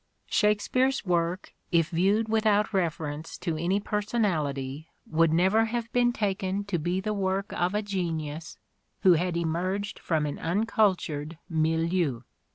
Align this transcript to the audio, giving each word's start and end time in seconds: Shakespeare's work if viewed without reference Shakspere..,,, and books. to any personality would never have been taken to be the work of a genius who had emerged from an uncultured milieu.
Shakespeare's 0.31 1.05
work 1.05 1.53
if 1.71 1.89
viewed 1.89 2.27
without 2.27 2.73
reference 2.73 3.33
Shakspere..,,, 3.33 3.49
and 3.53 3.57
books. 3.59 3.61
to 3.61 3.63
any 3.63 3.79
personality 3.79 4.87
would 5.05 5.31
never 5.31 5.65
have 5.65 5.93
been 5.93 6.11
taken 6.11 6.63
to 6.63 6.79
be 6.79 6.99
the 6.99 7.13
work 7.13 7.53
of 7.53 7.75
a 7.75 7.83
genius 7.83 8.57
who 9.03 9.13
had 9.13 9.37
emerged 9.37 9.99
from 9.99 10.25
an 10.25 10.39
uncultured 10.39 11.37
milieu. 11.47 12.21